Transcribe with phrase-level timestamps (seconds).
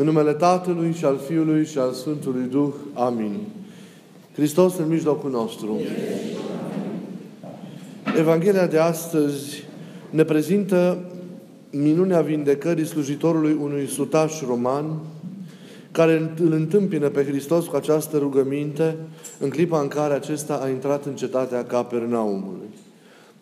[0.00, 2.72] În numele Tatălui și al Fiului și al Sfântului Duh.
[2.94, 3.38] Amin.
[4.34, 5.80] Hristos în mijlocul nostru.
[8.18, 9.64] Evanghelia de astăzi
[10.10, 10.98] ne prezintă
[11.70, 14.84] minunea vindecării slujitorului unui sutaș roman
[15.90, 18.96] care îl întâmpină pe Hristos cu această rugăminte
[19.38, 22.68] în clipa în care acesta a intrat în cetatea Capernaumului.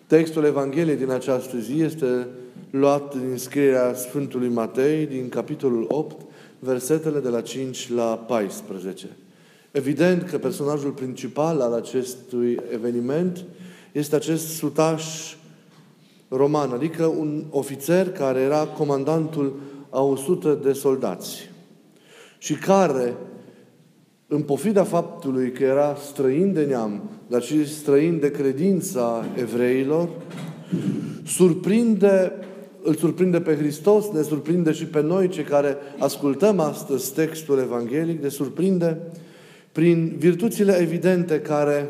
[0.06, 2.26] Textul Evangheliei din această zi este
[2.70, 6.26] luat din scrierea Sfântului Matei, din capitolul 8,
[6.58, 9.06] versetele de la 5 la 14.
[9.70, 13.44] Evident că personajul principal al acestui eveniment
[13.92, 15.34] este acest sutaș
[16.28, 19.60] roman, adică un ofițer care era comandantul
[19.90, 21.50] a 100 de soldați
[22.38, 23.16] și care,
[24.26, 30.08] în pofida faptului că era străin de neam, dar și străin de credința evreilor,
[31.26, 32.32] surprinde
[32.88, 38.22] îl surprinde pe Hristos, ne surprinde și pe noi, cei care ascultăm astăzi textul evanghelic,
[38.22, 38.98] ne surprinde
[39.72, 41.88] prin virtuțile evidente care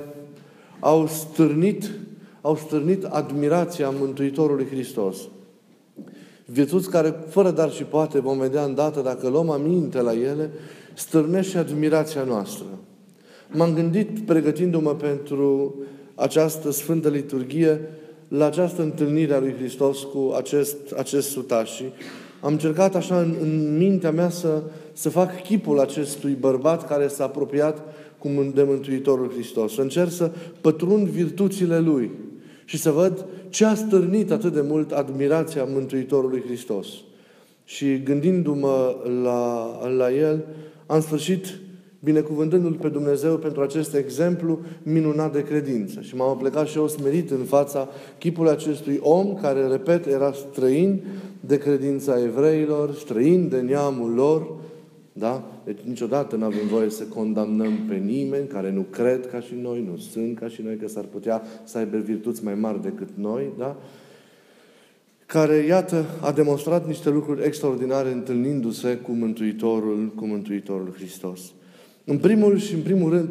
[0.81, 1.91] au stârnit,
[2.41, 5.17] au stârnit admirația Mântuitorului Hristos.
[6.45, 10.51] Virtuți care, fără dar și poate, vom vedea îndată, dacă luăm aminte la ele,
[10.95, 12.67] stârnește admirația noastră.
[13.49, 15.75] M-am gândit, pregătindu-mă pentru
[16.15, 17.81] această Sfântă Liturghie,
[18.29, 21.85] la această întâlnire a lui Hristos cu acest, acest sutaș și
[22.41, 24.63] am încercat așa în, în mintea mea să,
[24.93, 29.75] să fac chipul acestui bărbat care s-a apropiat cu de Mântuitorul Hristos.
[29.75, 32.11] Să încerc să pătrund virtuțile lui
[32.65, 36.87] și să văd ce a stârnit atât de mult admirația Mântuitorului Hristos.
[37.65, 40.45] Și gândindu-mă la, la el,
[40.87, 41.59] am sfârșit
[42.01, 46.01] binecuvântându-L pe Dumnezeu pentru acest exemplu minunat de credință.
[46.01, 51.03] Și m-am plecat și eu smerit în fața chipului acestui om care, repet, era străin
[51.41, 54.47] de credința evreilor, străin de neamul lor,
[55.13, 55.45] da?
[55.65, 59.87] Deci niciodată nu avem voie să condamnăm pe nimeni care nu cred ca și noi,
[59.91, 63.53] nu sunt ca și noi, că s-ar putea să aibă virtuți mai mari decât noi,
[63.59, 63.77] da?
[65.29, 71.41] care, iată, a demonstrat niște lucruri extraordinare întâlnindu-se cu Mântuitorul, cu Mântuitorul Hristos.
[72.09, 73.29] În primul și în primul rând,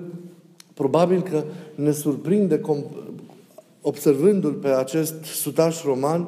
[0.74, 1.44] probabil că
[1.76, 2.62] ne surprinde
[3.82, 6.28] observându-l pe acest sutaș roman,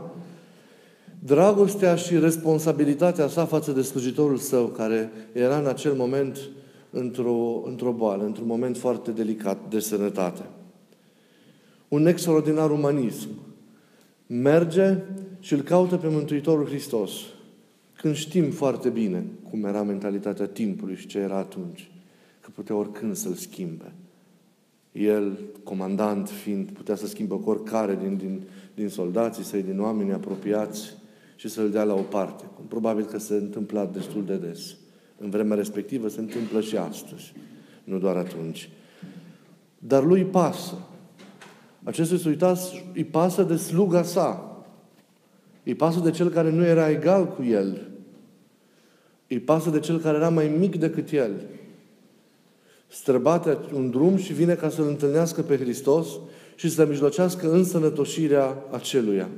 [1.20, 6.38] dragostea și responsabilitatea sa față de slujitorul său, care era în acel moment
[6.90, 10.42] într-o, într-o boală, într-un moment foarte delicat de sănătate.
[11.88, 13.30] Un extraordinar umanism.
[14.28, 14.98] Merge
[15.40, 17.12] și îl caută pe Mântuitorul Hristos.
[18.02, 21.90] Când știm foarte bine cum era mentalitatea timpului și ce era atunci
[22.50, 23.92] că putea oricând să-l schimbe.
[24.92, 28.42] El, comandant fiind, putea să schimbe cu oricare din, din,
[28.76, 30.94] din soldații săi, din oamenii apropiați
[31.36, 32.44] și să-l dea la o parte.
[32.68, 34.76] Probabil că se întâmpla destul de des.
[35.18, 37.34] În vremea respectivă se întâmplă și astăzi.
[37.84, 38.70] Nu doar atunci.
[39.78, 40.74] Dar lui pasă.
[41.84, 44.64] Acestui suitați îi pasă de sluga sa.
[45.64, 47.88] Îi pasă de cel care nu era egal cu el.
[49.28, 51.32] Îi pasă de cel care era mai mic decât el
[52.90, 56.08] străbate un drum și vine ca să-L întâlnească pe Hristos
[56.56, 59.30] și să mijlocească în sănătoșirea aceluia.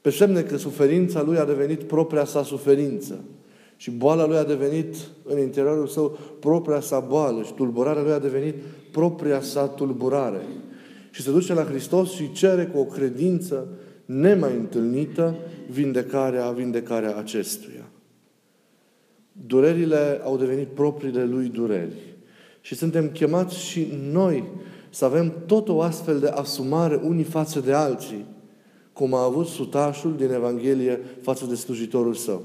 [0.00, 3.24] Pe semne că suferința lui a devenit propria sa suferință
[3.76, 8.18] și boala lui a devenit în interiorul său propria sa boală și tulburarea lui a
[8.18, 8.54] devenit
[8.90, 10.42] propria sa tulburare.
[11.10, 13.68] Și se duce la Hristos și cere cu o credință
[14.04, 15.36] nemai întâlnită
[15.70, 17.88] vindecarea, vindecarea acestuia.
[19.46, 22.11] Durerile au devenit propriile lui dureri.
[22.62, 24.44] Și suntem chemați și noi
[24.90, 28.24] să avem tot o astfel de asumare unii față de alții,
[28.92, 32.42] cum a avut sutașul din Evanghelie față de slujitorul său.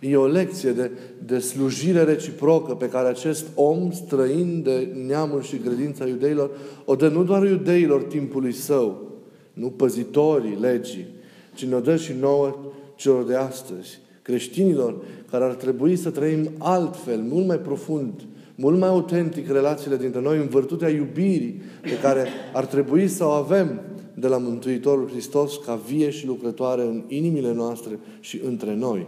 [0.00, 0.90] E o lecție de,
[1.26, 6.50] de slujire reciprocă pe care acest om străin de neamul și credința iudeilor
[6.84, 9.10] o dă nu doar iudeilor timpului său,
[9.52, 11.06] nu păzitorii legii,
[11.54, 12.56] ci ne-o dă și nouă
[12.96, 14.96] celor de astăzi, creștinilor
[15.30, 18.12] care ar trebui să trăim altfel, mult mai profund,
[18.56, 23.28] mult mai autentic relațiile dintre noi în vârtutea iubirii pe care ar trebui să o
[23.28, 23.80] avem
[24.14, 29.06] de la Mântuitorul Hristos ca vie și lucrătoare în inimile noastre și între noi.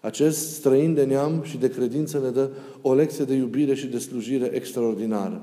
[0.00, 2.50] Acest străin de neam și de credință ne dă
[2.82, 5.42] o lecție de iubire și de slujire extraordinară.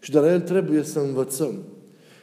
[0.00, 1.62] Și de la el trebuie să învățăm.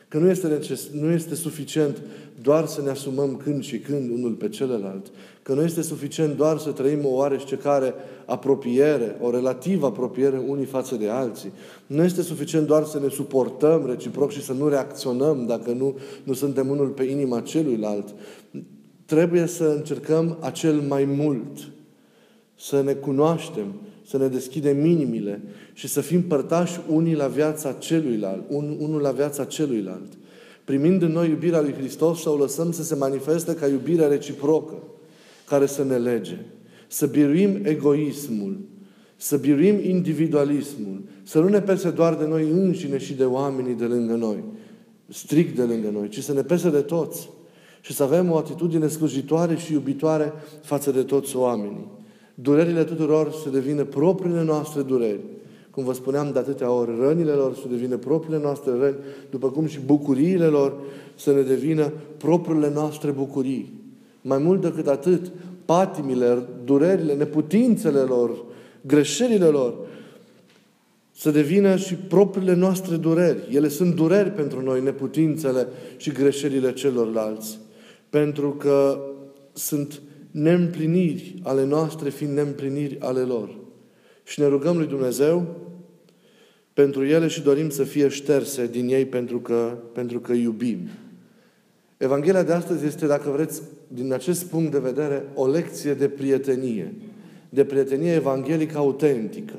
[0.09, 2.01] Că nu este, neces- nu este suficient
[2.41, 5.11] doar să ne asumăm când și când unul pe celălalt.
[5.41, 7.27] Că nu este suficient doar să trăim o
[7.61, 7.93] care
[8.25, 11.51] apropiere, o relativă apropiere unii față de alții.
[11.85, 16.33] Nu este suficient doar să ne suportăm reciproc și să nu reacționăm dacă nu, nu
[16.33, 18.15] suntem unul pe inima celuilalt.
[19.05, 21.57] Trebuie să încercăm acel mai mult.
[22.61, 23.73] să ne cunoaștem,
[24.09, 25.41] să ne deschidem inimile
[25.73, 30.07] și să fim părtași unii la viața celuilalt, un, unul la viața celuilalt.
[30.63, 34.73] Primind în noi iubirea lui Hristos, să o lăsăm să se manifeste ca iubirea reciprocă,
[35.45, 36.37] care să ne lege.
[36.87, 38.59] Să biruim egoismul,
[39.15, 43.85] să biruim individualismul, să nu ne pese doar de noi înșine și de oamenii de
[43.85, 44.43] lângă noi,
[45.07, 47.29] strict de lângă noi, ci să ne pese de toți
[47.81, 51.98] și să avem o atitudine slujitoare și iubitoare față de toți oamenii.
[52.41, 55.19] Durerile tuturor să devină propriile noastre dureri.
[55.71, 58.95] Cum vă spuneam de atâtea ori, rănile lor să devină propriile noastre răni,
[59.29, 60.73] după cum și bucuriile lor
[61.15, 63.73] să ne devină propriile noastre bucurii.
[64.21, 65.31] Mai mult decât atât,
[65.65, 68.43] patimile, durerile, neputințele lor,
[68.81, 69.73] greșelile lor,
[71.15, 73.47] să devină și propriile noastre dureri.
[73.51, 77.59] Ele sunt dureri pentru noi, neputințele și greșelile celorlalți.
[78.09, 78.99] Pentru că
[79.53, 80.01] sunt
[80.31, 83.57] neîmpliniri ale noastre fiind neîmpliniri ale lor.
[84.23, 85.55] Și ne rugăm lui Dumnezeu
[86.73, 90.79] pentru ele și dorim să fie șterse din ei pentru că, pentru că iubim.
[91.97, 96.93] Evanghelia de astăzi este, dacă vreți, din acest punct de vedere, o lecție de prietenie.
[97.49, 99.55] De prietenie evanghelică autentică.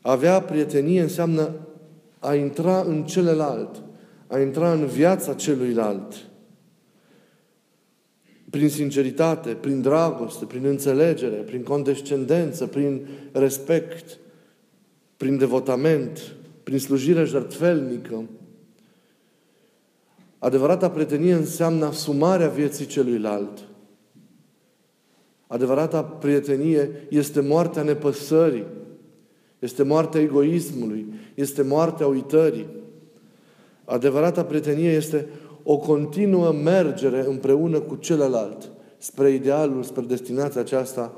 [0.00, 1.54] Avea prietenie înseamnă
[2.18, 3.82] a intra în celălalt,
[4.26, 6.14] a intra în viața celuilalt
[8.50, 14.18] prin sinceritate, prin dragoste, prin înțelegere, prin condescendență, prin respect,
[15.16, 18.24] prin devotament, prin slujire jertfelnică.
[20.38, 23.64] Adevărata prietenie înseamnă asumarea vieții celuilalt.
[25.46, 28.64] Adevărata prietenie este moartea nepăsării,
[29.58, 32.66] este moartea egoismului, este moartea uitării.
[33.84, 35.28] Adevărata prietenie este
[35.68, 41.12] o continuă mergere împreună cu celălalt spre idealul, spre destinația aceasta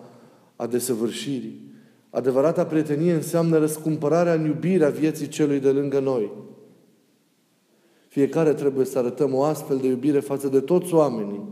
[0.56, 1.72] a desăvârșirii.
[2.10, 6.32] Adevărata prietenie înseamnă răscumpărarea în iubirea vieții celui de lângă noi.
[8.08, 11.48] Fiecare trebuie să arătăm o astfel de iubire față de toți oamenii,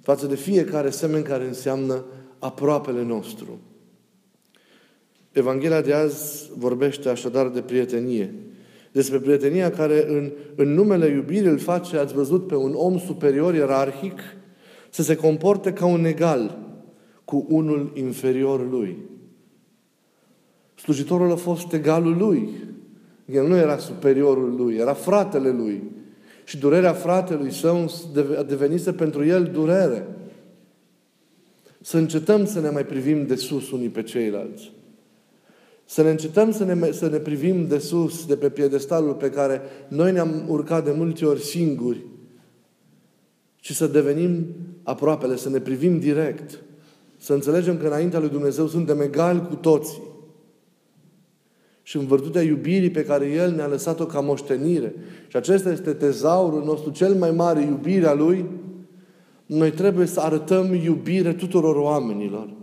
[0.00, 2.04] față de fiecare semn care înseamnă
[2.38, 3.58] aproapele nostru.
[5.32, 8.34] Evanghelia de azi vorbește așadar de prietenie.
[8.92, 13.54] Despre prietenia care în, în numele iubirii îl face, ați văzut, pe un om superior
[13.54, 14.20] ierarhic
[14.90, 16.58] să se comporte ca un egal
[17.24, 18.96] cu unul inferior lui.
[20.74, 22.48] Slujitorul a fost egalul lui.
[23.32, 25.82] El nu era superiorul lui, era fratele lui.
[26.44, 27.90] Și durerea fratelui său
[28.38, 30.06] a devenise pentru el durere.
[31.80, 34.72] Să încetăm să ne mai privim de sus unii pe ceilalți.
[35.90, 39.60] Să ne încetăm să ne, să ne privim de sus, de pe piedestalul pe care
[39.88, 42.04] noi ne-am urcat de multe ori singuri,
[43.60, 44.46] și să devenim
[44.82, 46.62] aproapele, să ne privim direct,
[47.16, 50.02] să înțelegem că înaintea lui Dumnezeu suntem egali cu toții.
[51.82, 54.94] Și în vârtutea iubirii pe care El ne-a lăsat-o ca moștenire,
[55.28, 58.44] și acesta este tezaurul nostru cel mai mare, iubirea Lui,
[59.46, 62.56] noi trebuie să arătăm iubire tuturor oamenilor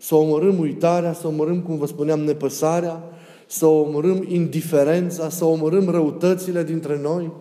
[0.00, 3.02] să omorâm uitarea, să omorâm, cum vă spuneam, nepăsarea,
[3.46, 7.32] să omorâm indiferența, să omorâm răutățile dintre noi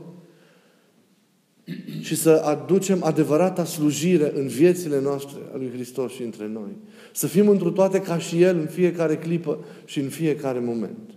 [2.02, 6.78] și să aducem adevărata slujire în viețile noastre a lui Hristos și între noi.
[7.14, 11.10] Să fim într toate ca și El în fiecare clipă și în fiecare moment.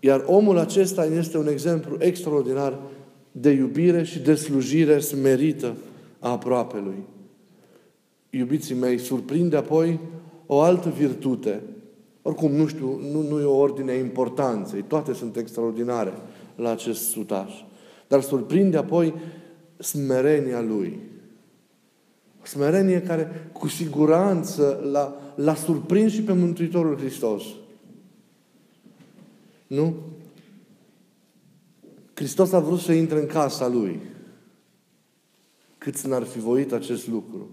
[0.00, 2.78] Iar omul acesta este un exemplu extraordinar
[3.32, 5.76] de iubire și de slujire smerită
[6.18, 7.04] a aproapelui
[8.30, 10.00] iubiții mei, surprinde apoi
[10.46, 11.62] o altă virtute.
[12.22, 14.82] Oricum, nu știu, nu, nu e o ordine a importanței.
[14.82, 16.12] Toate sunt extraordinare
[16.54, 17.52] la acest sutaș.
[18.08, 19.14] Dar surprinde apoi
[19.78, 20.98] smerenia lui.
[22.42, 27.42] Smerenie care cu siguranță l-a, l-a surprins și pe Mântuitorul Hristos.
[29.66, 29.94] Nu?
[32.14, 34.00] Hristos a vrut să intre în casa lui.
[35.78, 37.48] Cât n-ar fi voit acest lucru.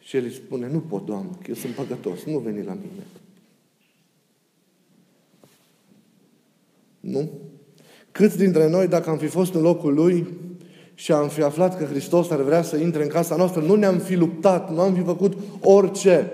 [0.00, 3.06] Și el îi spune, nu pot, Doamne, că eu sunt păcătos, nu veni la mine.
[7.00, 7.30] Nu?
[8.12, 10.26] Câți dintre noi, dacă am fi fost în locul lui
[10.94, 13.98] și am fi aflat că Hristos ar vrea să intre în casa noastră, nu ne-am
[13.98, 16.32] fi luptat, nu am fi făcut orice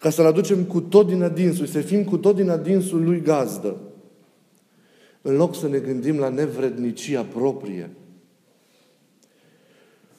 [0.00, 3.76] ca să-L aducem cu tot din adinsul, să fim cu tot din adinsul lui gazdă.
[5.22, 7.90] În loc să ne gândim la nevrednicia proprie,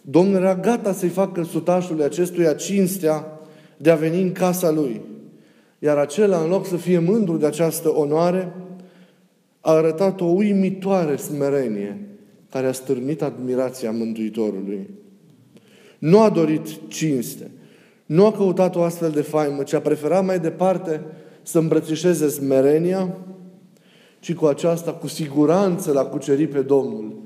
[0.10, 3.40] Domnul era gata să-i facă sutașului acestuia cinstea
[3.78, 5.02] de a veni în casa lui.
[5.80, 8.54] Iar acela, în loc să fie mândru de această onoare,
[9.62, 12.08] a arătat o uimitoare smerenie
[12.50, 14.90] care a stârnit admirația Mântuitorului.
[16.00, 17.52] Nu a dorit cinste.
[18.06, 21.04] Nu a căutat o astfel de faimă, ci a preferat mai departe
[21.42, 23.18] să îmbrățișeze smerenia,
[24.20, 27.26] ci cu aceasta, cu siguranță, l-a cucerit pe Domnul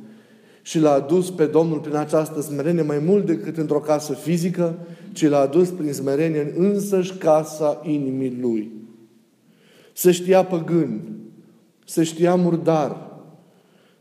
[0.61, 4.77] și l-a adus pe Domnul prin această smerenie mai mult decât într-o casă fizică,
[5.11, 8.71] ci l-a adus prin smerenie în însăși casa inimii lui.
[9.93, 11.01] Se știa păgân,
[11.85, 13.09] se știa murdar,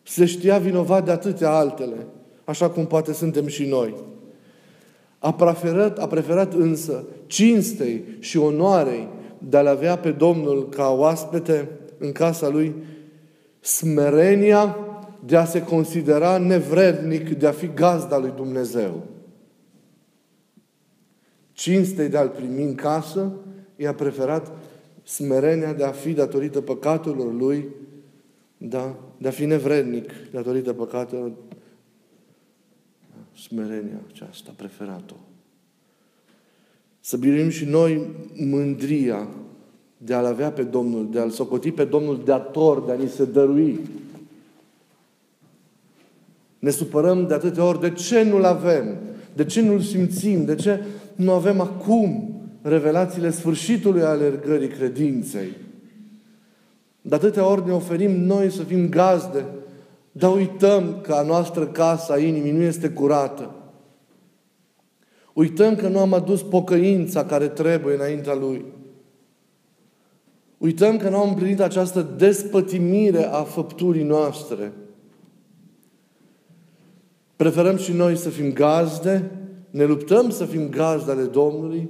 [0.03, 2.07] se știa vinovat de atâtea altele,
[2.45, 3.95] așa cum poate suntem și noi.
[5.19, 11.69] A preferat, a preferat însă cinstei și onoarei de a-L avea pe Domnul ca oaspete
[11.99, 12.75] în casa Lui,
[13.61, 14.77] smerenia
[15.25, 19.07] de a se considera nevrednic de a fi gazda lui Dumnezeu.
[21.53, 23.33] Cinstei de a-L primi în casă,
[23.77, 24.53] i-a preferat
[25.03, 27.69] smerenia de a fi datorită păcatelor Lui,
[28.57, 31.33] da, de a fi nevrednic datorită păcatelor,
[33.37, 35.15] smerenia aceasta, preferat-o.
[37.01, 39.29] Să biruim și noi mândria
[39.97, 43.25] de a-L avea pe Domnul, de a-L socoti pe Domnul dator, de a ni se
[43.25, 43.81] dărui.
[46.61, 47.81] Ne supărăm de atâtea ori.
[47.81, 48.99] De ce nu-L avem?
[49.33, 50.45] De ce nu-L simțim?
[50.45, 55.49] De ce nu avem acum revelațiile sfârșitului alergării credinței?
[57.01, 59.45] De atâtea ori ne oferim noi să fim gazde,
[60.13, 63.55] dar uităm că a noastră casă a inimii nu este curată.
[65.33, 68.65] Uităm că nu am adus pocăința care trebuie înaintea Lui.
[70.59, 74.73] Uităm că nu am împlinit această despătimire a făpturii noastre.
[77.41, 79.31] Preferăm și noi să fim gazde,
[79.71, 81.89] ne luptăm să fim gazde ale Domnului,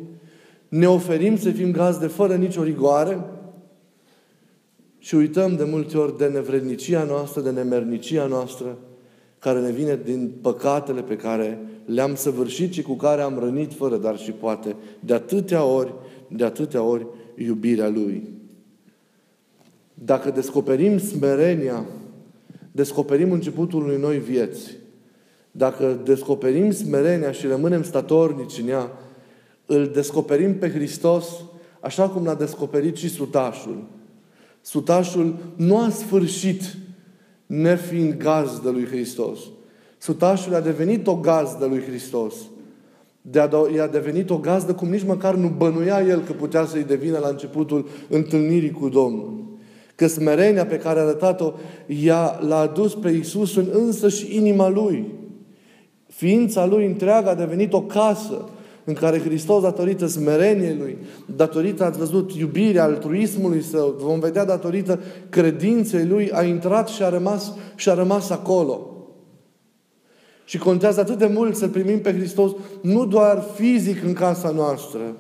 [0.68, 3.24] ne oferim să fim gazde fără nicio rigoare
[4.98, 8.78] și uităm de multe ori de nevrednicia noastră, de nemernicia noastră,
[9.38, 13.96] care ne vine din păcatele pe care le-am săvârșit și cu care am rănit fără
[13.96, 15.94] dar și poate de atâtea ori,
[16.28, 18.28] de atâtea ori iubirea Lui.
[19.94, 21.86] Dacă descoperim smerenia,
[22.72, 24.79] descoperim începutul unui noi vieți.
[25.50, 28.90] Dacă descoperim smerenia și rămânem statornici în ea,
[29.66, 31.26] îl descoperim pe Hristos
[31.80, 33.84] așa cum l-a descoperit și sutașul.
[34.60, 36.62] Sutașul nu a sfârșit
[37.46, 39.38] nefiind gazdă lui Hristos.
[39.98, 42.34] Sutașul a devenit o gazdă lui Hristos.
[43.22, 46.84] De a, i-a devenit o gazdă cum nici măcar nu bănuia el că putea să-i
[46.84, 49.44] devină la începutul întâlnirii cu Domnul.
[49.94, 51.52] Că smerenia pe care a arătat-o
[51.86, 55.19] i-a, l-a adus pe Iisus în însă și inima Lui.
[56.10, 58.48] Ființa Lui întreagă a devenit o casă
[58.84, 60.98] în care Hristos, datorită smereniei Lui,
[61.36, 67.08] datorită, ați văzut, iubirea, altruismului Său, vom vedea datorită credinței Lui, a intrat și a
[67.08, 68.90] rămas, și a rămas acolo.
[70.44, 72.50] Și contează atât de mult să-L primim pe Hristos,
[72.82, 75.16] nu doar fizic în casa noastră,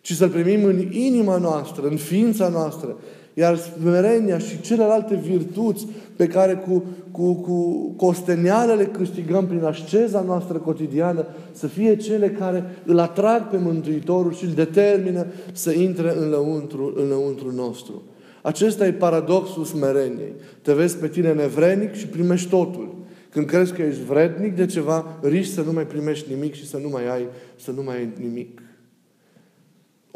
[0.00, 2.96] ci să-L primim în inima noastră, în ființa noastră.
[3.34, 5.86] Iar smerenia și celelalte virtuți
[6.16, 12.30] pe care cu, cu, cu costeneală le câștigăm prin asceza noastră cotidiană, să fie cele
[12.30, 18.02] care îl atrag pe Mântuitorul și îl determină să intre în lăuntru, în lăuntru nostru.
[18.42, 20.32] Acesta e paradoxul smereniei.
[20.62, 22.94] Te vezi pe tine nevrenic și primești totul.
[23.30, 26.78] Când crezi că ești vrednic de ceva, riști să nu mai primești nimic și să
[26.82, 27.26] nu mai ai,
[27.56, 28.60] să nu mai ai nimic.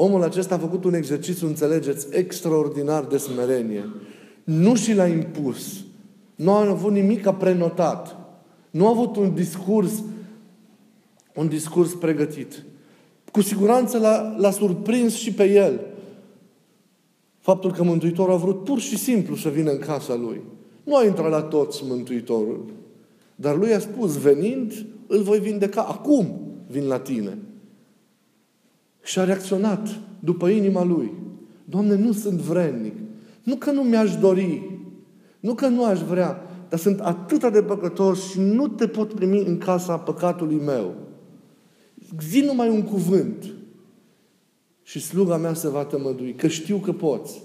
[0.00, 3.88] Omul acesta a făcut un exercițiu, înțelegeți, extraordinar de smerenie.
[4.44, 5.84] Nu și l-a impus.
[6.34, 8.16] Nu a avut nimic a prenotat.
[8.70, 10.02] Nu a avut un discurs,
[11.34, 12.64] un discurs pregătit.
[13.32, 15.80] Cu siguranță l-a, l-a surprins și pe el.
[17.38, 20.40] Faptul că Mântuitorul a vrut pur și simplu să vină în casa lui.
[20.84, 22.64] Nu a intrat la toți Mântuitorul.
[23.34, 25.82] Dar lui a spus, venind, îl voi vindeca.
[25.82, 27.38] Acum vin la tine.
[29.08, 29.88] Și a reacționat
[30.20, 31.12] după inima lui.
[31.64, 32.94] Doamne, nu sunt vrednic.
[33.42, 34.80] Nu că nu mi-aș dori.
[35.40, 36.42] Nu că nu aș vrea.
[36.68, 40.94] Dar sunt atât de păcătos și nu te pot primi în casa păcatului meu.
[42.28, 43.44] Zi numai un cuvânt.
[44.82, 46.34] Și sluga mea se va tămădui.
[46.34, 47.42] Că știu că poți.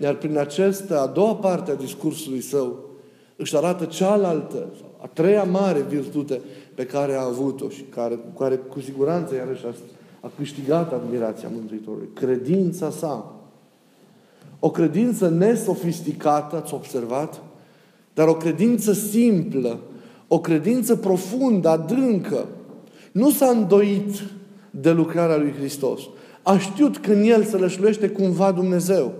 [0.00, 2.90] Iar prin această a doua parte a discursului său,
[3.36, 4.68] își arată cealaltă,
[5.02, 6.40] a treia mare virtute
[6.74, 9.74] pe care a avut-o și care, cu care cu siguranță iarăși a,
[10.20, 12.08] a câștigat admirația Mântuitorului.
[12.14, 13.32] Credința sa.
[14.58, 17.42] O credință nesofisticată, ați observat,
[18.14, 19.78] dar o credință simplă,
[20.28, 22.46] o credință profundă, adâncă.
[23.12, 24.22] Nu s-a îndoit
[24.70, 26.00] de lucrarea lui Hristos.
[26.42, 29.12] A știut că în El se lășluiește cumva Dumnezeu.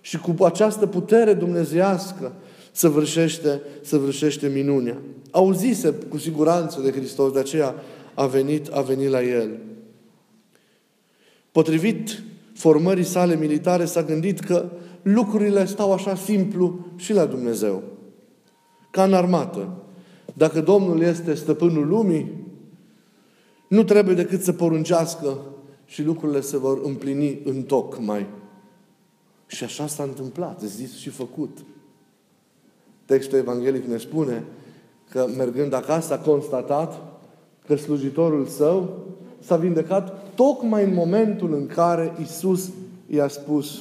[0.00, 2.32] Și cu această putere dumnezească
[2.72, 4.96] să vârșește, să vârșește minunea.
[5.30, 7.74] Auzise cu siguranță de Hristos, de aceea
[8.14, 9.50] a venit, a venit la el.
[11.52, 12.22] Potrivit
[12.54, 14.70] formării sale militare, s-a gândit că
[15.02, 17.82] lucrurile stau așa simplu și la Dumnezeu.
[18.90, 19.68] Ca în armată.
[20.34, 22.32] Dacă Domnul este stăpânul lumii,
[23.68, 25.38] nu trebuie decât să poruncească
[25.84, 28.26] și lucrurile se vor împlini în tocmai.
[29.46, 31.58] Și așa s-a întâmplat, zis și făcut.
[33.04, 34.44] Textul evanghelic ne spune
[35.10, 37.02] că mergând acasă a constatat
[37.66, 39.06] că slujitorul său
[39.38, 42.70] s-a vindecat tocmai în momentul în care Isus
[43.06, 43.80] i-a spus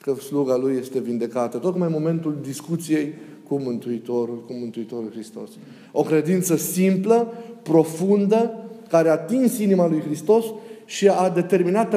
[0.00, 3.12] că sluga lui este vindecată, tocmai în momentul discuției
[3.48, 5.50] cu Mântuitorul, cu Mântuitorul Hristos.
[5.92, 10.44] O credință simplă, profundă, care a atins inima lui Hristos
[10.84, 11.94] și a determinat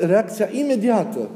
[0.00, 1.28] reacția imediată.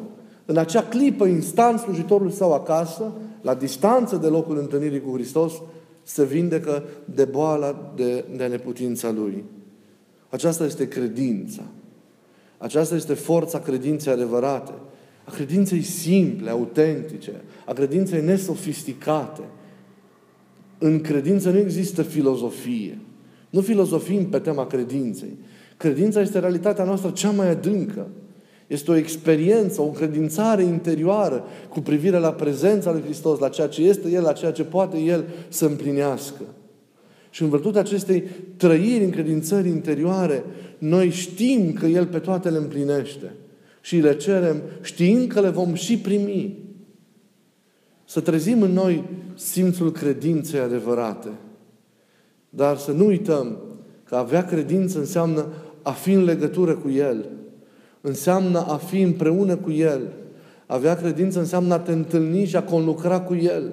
[0.47, 5.53] În acea clipă, instant, slujitorul său acasă, la distanță de locul întâlnirii cu Hristos,
[6.03, 9.45] se vindecă de boala, de, de neputința lui.
[10.29, 11.63] Aceasta este credința.
[12.63, 14.73] Aceasta este forța credinței adevărate.
[15.25, 17.33] A credinței simple, autentice,
[17.67, 19.41] a credinței nesofisticate.
[20.79, 22.99] În credință nu există filozofie.
[23.51, 25.39] Nu filozofim pe tema credinței.
[25.77, 28.07] Credința este realitatea noastră cea mai adâncă.
[28.67, 33.83] Este o experiență, o încredințare interioară cu privire la prezența lui Hristos, la ceea ce
[33.83, 36.43] este El, la ceea ce poate El să împlinească.
[37.33, 38.25] Și în virtutea acestei
[38.57, 40.45] trăiri, încredințări interioare,
[40.79, 43.33] noi știm că El pe toate le împlinește.
[43.81, 46.59] Și le cerem știind că le vom și primi.
[48.05, 51.29] Să trezim în noi simțul credinței adevărate.
[52.51, 53.59] Dar să nu uităm
[54.05, 55.47] că avea credință înseamnă
[55.83, 57.29] a fi în legătură cu El.
[58.01, 60.13] Înseamnă a fi împreună cu El.
[60.67, 63.73] Avea credință înseamnă a te întâlni și a conlucra cu El.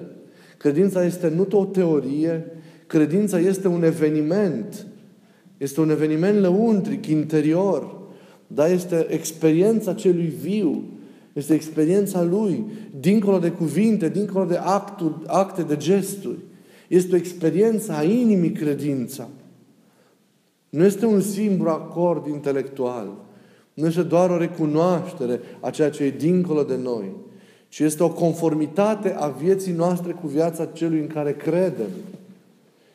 [0.56, 2.46] Credința este nu o teorie,
[2.90, 4.86] credința este un eveniment.
[5.56, 7.98] Este un eveniment lăuntric, interior.
[8.46, 10.84] Dar este experiența celui viu.
[11.32, 12.64] Este experiența Lui,
[13.00, 16.38] dincolo de cuvinte, dincolo de acturi, acte, de gesturi.
[16.88, 19.28] Este o experiență a inimii credința.
[20.70, 23.08] Nu este un simplu acord intelectual.
[23.74, 27.12] Nu este doar o recunoaștere a ceea ce e dincolo de noi,
[27.68, 31.88] ci este o conformitate a vieții noastre cu viața celui în care credem.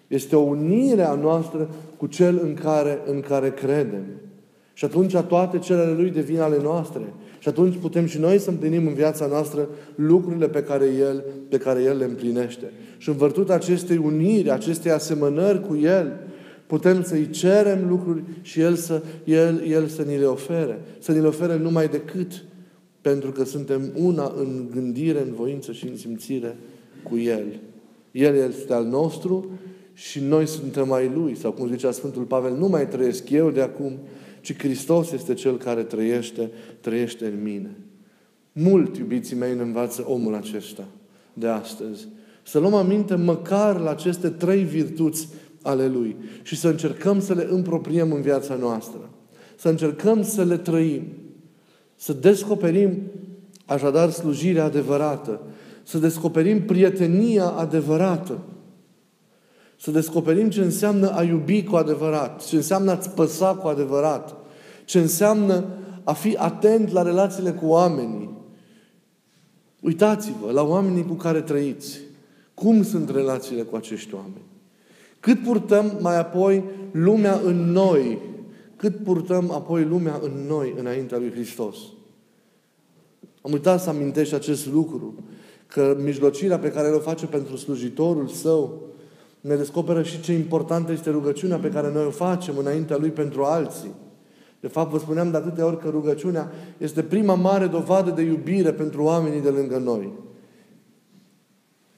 [0.07, 4.03] Este o unire a noastră cu cel în care, în care credem.
[4.73, 7.13] Și atunci toate celele Lui devin ale noastre.
[7.39, 11.57] Și atunci putem și noi să împlinim în viața noastră lucrurile pe care El, pe
[11.57, 12.71] care El le împlinește.
[12.97, 16.19] Și în vărtutea acestei uniri, acestei asemănări cu El,
[16.67, 20.79] putem să-i cerem lucruri și El să, El, El să ni le ofere.
[20.99, 22.43] Să ni le ofere numai decât
[23.01, 26.57] pentru că suntem una în gândire, în voință și în simțire
[27.03, 27.59] cu El.
[28.11, 29.49] El este al nostru
[29.95, 31.35] și noi suntem ai Lui.
[31.35, 33.99] Sau cum zicea Sfântul Pavel, nu mai trăiesc eu de acum,
[34.41, 37.77] ci Hristos este Cel care trăiește, trăiește în mine.
[38.51, 40.87] Mult, iubiții mei, ne învață omul acesta
[41.33, 42.07] de astăzi.
[42.43, 45.27] Să luăm aminte măcar la aceste trei virtuți
[45.61, 49.09] ale Lui și să încercăm să le împropriem în viața noastră.
[49.55, 51.03] Să încercăm să le trăim.
[51.95, 52.97] Să descoperim
[53.65, 55.41] așadar slujirea adevărată.
[55.83, 58.39] Să descoperim prietenia adevărată.
[59.77, 64.35] Să descoperim ce înseamnă a iubi cu adevărat, ce înseamnă a-ți păsa cu adevărat,
[64.85, 65.65] ce înseamnă
[66.03, 68.29] a fi atent la relațiile cu oamenii.
[69.81, 71.99] Uitați-vă la oamenii cu care trăiți.
[72.53, 74.45] Cum sunt relațiile cu acești oameni?
[75.19, 78.19] Cât purtăm mai apoi lumea în noi?
[78.75, 81.77] Cât purtăm apoi lumea în noi înaintea lui Hristos?
[83.41, 85.13] Am uitat să amintești acest lucru,
[85.67, 88.81] că mijlocirea pe care o face pentru slujitorul său
[89.47, 93.43] ne descoperă și ce importantă este rugăciunea pe care noi o facem înaintea Lui pentru
[93.43, 93.91] alții.
[94.59, 98.71] De fapt, vă spuneam de atâtea ori că rugăciunea este prima mare dovadă de iubire
[98.71, 100.11] pentru oamenii de lângă noi.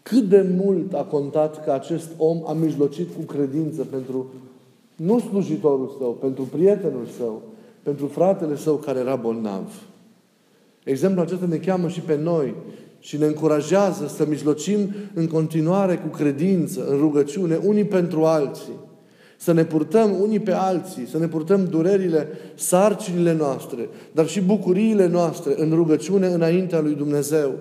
[0.02, 4.26] Cât de mult a contat că acest om a mijlocit cu credință pentru
[4.96, 7.42] nu slujitorul său, pentru prietenul său,
[7.84, 9.84] pentru fratele său care era bolnav.
[10.84, 12.56] Exemplul acesta ne cheamă și pe noi
[13.08, 18.74] și ne încurajează să mijlocim în continuare cu credință, în rugăciune, unii pentru alții.
[19.38, 25.08] Să ne purtăm unii pe alții, să ne purtăm durerile, sarcinile noastre, dar și bucuriile
[25.08, 27.54] noastre în rugăciune înaintea lui Dumnezeu.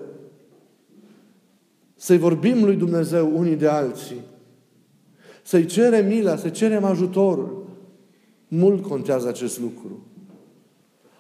[1.97, 4.21] Să-i vorbim lui Dumnezeu unii de alții.
[5.43, 7.67] Să-i cerem mila, să cerem ajutorul.
[8.49, 10.07] Mult contează acest lucru.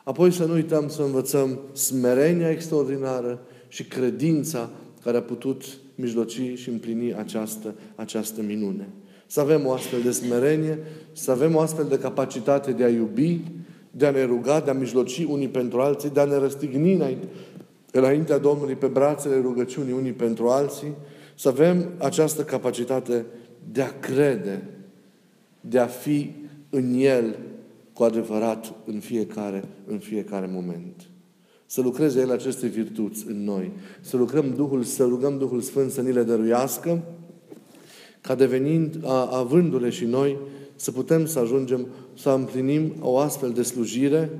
[0.05, 4.71] Apoi să nu uităm să învățăm smerenia extraordinară și credința
[5.03, 8.89] care a putut mijloci și împlini această, această minune.
[9.27, 10.79] Să avem o astfel de smerenie,
[11.13, 13.41] să avem o astfel de capacitate de a iubi,
[13.91, 17.29] de a ne ruga, de a mijloci unii pentru alții, de a ne răstigni înainte,
[17.91, 20.95] înaintea Domnului pe brațele rugăciunii unii pentru alții,
[21.35, 23.25] să avem această capacitate
[23.73, 24.69] de a crede,
[25.61, 26.35] de a fi
[26.71, 27.39] în El
[27.93, 31.07] cu adevărat în fiecare, în fiecare moment.
[31.67, 33.73] Să lucreze El aceste virtuți în noi.
[34.01, 37.03] Să lucrăm Duhul, să rugăm Duhul Sfânt să ni le dăruiască,
[38.21, 40.37] ca devenind, a, avându-le și noi,
[40.75, 41.87] să putem să ajungem
[42.19, 44.31] să împlinim o astfel de slujire,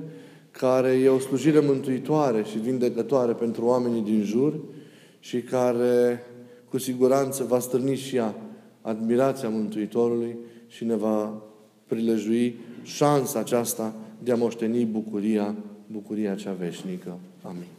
[0.51, 4.59] care e o slujire mântuitoare și vindecătoare pentru oamenii din jur
[5.19, 6.23] și care
[6.69, 8.35] cu siguranță va stârni și ea
[8.81, 10.37] admirația Mântuitorului
[10.67, 11.41] și ne va
[11.85, 15.55] prilejui șansa aceasta de a moșteni bucuria,
[15.91, 17.17] bucuria cea veșnică.
[17.41, 17.76] Amin.